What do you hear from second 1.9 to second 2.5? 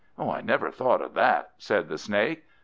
Snake.